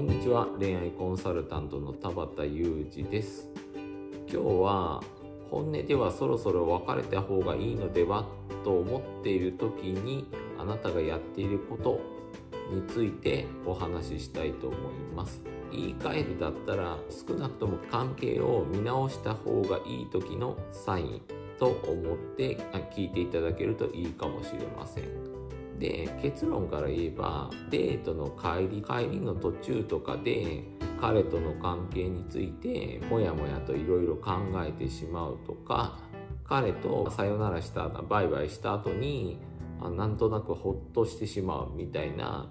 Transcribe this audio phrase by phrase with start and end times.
[0.00, 0.46] こんにちは。
[0.58, 3.50] 恋愛コンサルタントの田畑裕二です。
[4.26, 5.02] 今日は
[5.50, 8.24] 本音ではそろそろ別れた方がいいのでは
[8.64, 10.26] と思っている時に
[10.58, 12.00] あなたがやっていること
[12.74, 14.80] についてお話ししたいと思い
[15.14, 15.42] ます。
[15.70, 21.20] 言い換えるだったら少なくとも関係を見直した方がいい時のサイン
[21.58, 22.56] と思って
[22.96, 25.29] 聞いていただけるといいかもしれません。
[25.80, 30.62] で結論から言えばデートの帰り帰りの途中とかで
[31.00, 35.98] 彼との関係についてもやもやといろいろ考えてしまうとか
[36.44, 39.40] 彼とさよならしたバイバイした後に
[39.96, 42.46] なんとなくほっとしてしまうみたいな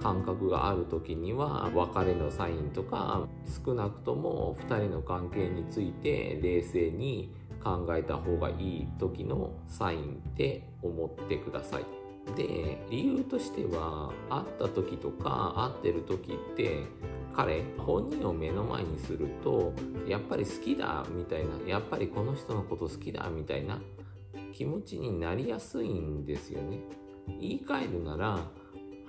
[0.00, 3.28] 感覚がある時には別れのサインとか
[3.64, 7.32] 少なくとも2人の関係について冷静に
[7.62, 12.03] 考えた方がいい時のサインって思ってください。
[12.36, 16.84] で理由としては会った時とか会ってる時って
[17.34, 19.72] 彼本人を目の前にすると
[20.06, 23.80] やっぱり好きだみたいなやっぱりこの人のこと好きだみたいな
[24.52, 26.78] 気持ちになりやすいんですよね。
[27.40, 28.38] 言い換えるなら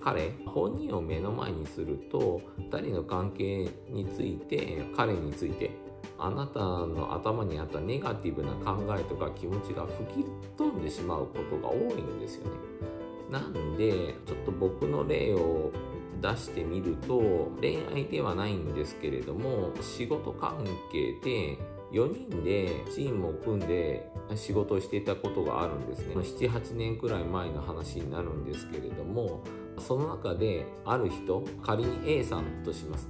[0.04, 5.72] 彼本人を目の前にすると2人の関係について彼について
[6.18, 10.26] あなたの頭にあったネガティブな考えとか気持ちが吹き
[10.58, 12.52] 飛んでしまうことが多いんですよね。
[13.30, 15.72] なんでちょっと僕の例を
[16.22, 21.58] 出してみると恋愛ではないんですけれども仕事関係で
[21.92, 26.16] 4人でチームを組んで仕事をしていたことがあるんですね。
[26.16, 29.44] 78年くらい前の話になるんですけれども
[29.78, 33.10] その中である人仮に A さんとします。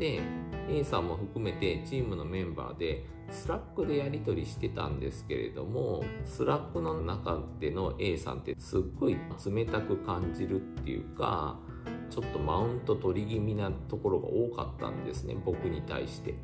[0.00, 11.58] A さんも含めてチームのメンバーでSlack でやり取りしてたんですけれども Slack の中での A さんってすっごい冷たく感じるっていうか
[12.10, 16.34] ちょっとマウント取り気味なところが多かったんですね僕に対して。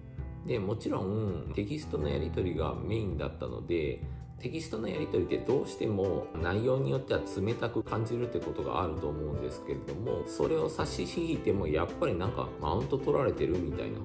[0.46, 4.02] でもちろんテキストのやり取りがメインだったので
[4.44, 14.00] テキストのやり取りってどうしても内容によっては冷たく感じるってことがあると思うんですけれどもそれを差し引いてもやっぱりなんかマウント取られてるみたいな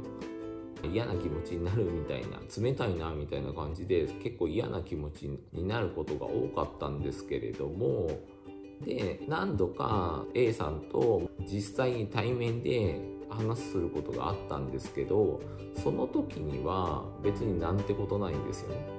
[0.89, 8.09] 嫌な気持ちになるみたいな冷たいなみたいな感じで結構嫌な気持ちになることが多かったんですけれども
[8.85, 15.41] で何度か A さんと実際に対面で話することがあったんですけど
[15.83, 18.98] その時には別になんてことないんですよね。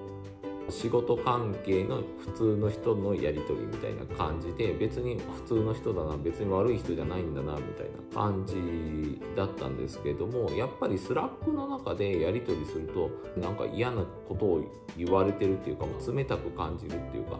[0.68, 13.10] 仕事関係の普通の人のやり取りみたいな感じで別に普通の人だな別に悪い人じゃないんだなみたいな感じだったんですけどもやっぱり Slack の中でやり取りすると
[13.40, 14.64] なんか嫌なことを
[14.96, 17.38] 言われてるっていうか冷たく感じるっていうか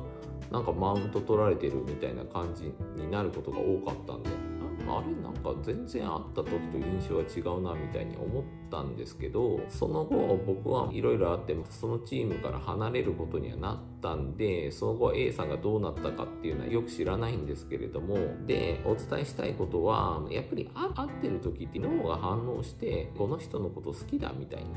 [0.51, 4.50] なんかマウント取られてるみたいな感じになることが多かったんで。
[4.99, 24.71] あれなんか全然会った時と印象が違うなみたいに思ったんですけどその後僕はいろいろあってそのチームから離れることにはなったんでその後 A さんがどうなったかっていうのはよく知らないんですけれどもでお伝えしたいことはやっぱり会ってる時って脳が反応してこの人のこと好きだみたいに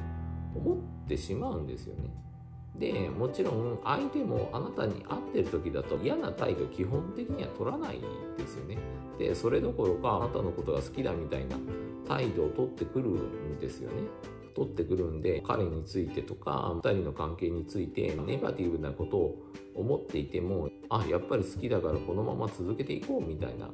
[0.55, 2.32] 思ってしまうんですよね。
[2.75, 7.99] でもちろん相手もあなたに会ってる時だと嫌な態度基本的には取らない
[8.37, 8.77] ですよね。
[9.19, 11.55] でそれどころかあなたのことが好きだみたいな
[12.07, 13.95] 態度を取ってくるんですよね。
[14.55, 19.35] 取ってくるんで彼についてとか2人の関係についてネガティブなことを
[19.75, 23.69] 思っていてもあやっぱり好きだからこのまま続けていこうみたいな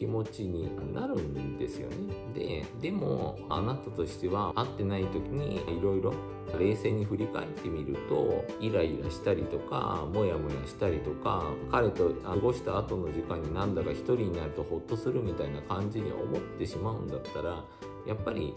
[0.00, 1.96] 気持ちになるんですよね
[2.34, 6.14] ででもあなたとしては会ってない時にいろいろ
[6.58, 17.62] 冷静に振り返ってみるとイライラしたりとかモヤモヤしたりとか彼と過ごした後の時間になんだか一人になるとホッとするみたいな感じに思ってしまうんだったら
[18.06, 18.54] やっぱり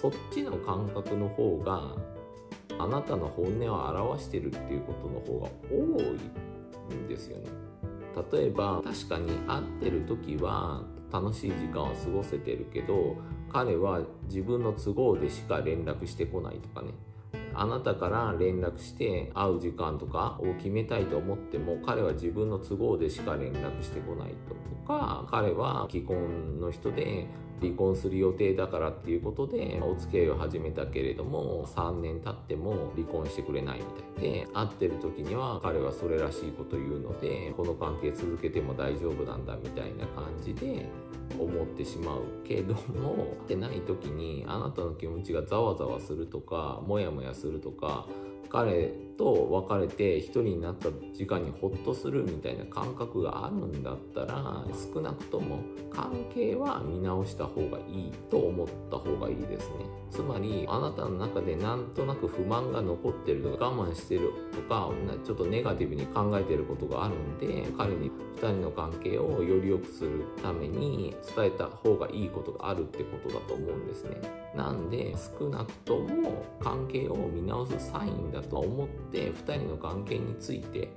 [0.00, 1.96] そっちの感覚の方が
[2.78, 6.00] あなたの本音を表してるっていうことの方が多
[6.92, 7.50] いんですよね。
[8.32, 10.82] 例えば確かに会ってる時は
[11.12, 13.16] 楽しい時間を過ごせてるけど
[13.52, 16.92] 彼は自分の都合でしか連絡してこないとかね。
[17.54, 24.54] あなたから連絡して会う時間とかを決めたいと思っても彼は自分の都合でしか連絡してこないと
[24.86, 27.26] か彼は既婚の人で
[27.60, 40.86] 離婚する予定だからっていうことでお付き合いを始めたけれども3年経っても離婚してくれないみたいで会ってる時には彼はそれらしいこと言うのでこの関係続けても大丈夫なんだみたいな感じで
[41.38, 48.06] 思ってしまうけども会ってない時にあなたの気持ちがざわざわするとかモヤモヤするとか
[48.48, 54.64] 彼と別れて一人になった時間にホッとするみたいな感覚があるんだったら
[54.94, 55.60] 少なくとも
[55.90, 59.74] 関係は見直した方がいいと思った方がいいですね。
[60.10, 64.90] つまりあなたの中でなんとなく不満が残ってるとか我慢してるとか
[65.24, 74.16] ちょっとネガティブに考えてることがあるんで彼に2人の関係をより良くするために伝えた方がいいことがあるってことだと思うんですね。
[74.54, 80.90] なんで少なくとも関係を見直すサインだと思って2人の関係について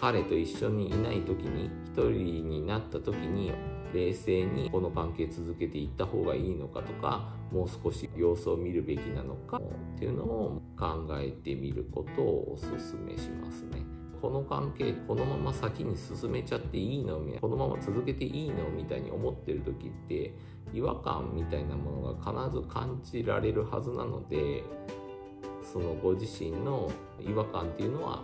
[0.00, 3.52] 彼と一緒にいない時に1人になった時に
[3.92, 13.84] 冷静にこの関係続けていった方がいいのかとかもう少し様子を見るべきなのかっていうのを考えてみることをおすすめしますね。
[14.22, 20.36] この関係このまま先に進めちゃっていいのみこのまま続けていいのみたいに思ってる時って
[20.72, 24.62] 違和感みたいなものが必ず感じられるはずなので
[25.72, 28.22] そのご自身の違和感っていうのは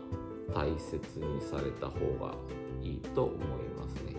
[0.55, 2.35] 大切にされた方が
[2.83, 3.39] いいと思い
[3.77, 4.17] ますね。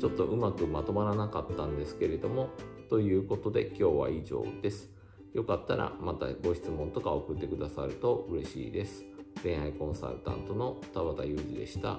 [0.00, 2.48] ちょっとうまくまとまらなかったんですけれども
[2.88, 4.90] ということで今日は以上です。
[5.34, 9.04] よかったらまたご質問とか送ってくださると嬉しいです。
[9.42, 11.98] 恋愛コンサルタントの田畑裕二でした。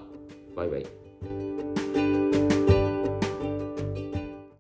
[0.56, 2.55] バイバイ。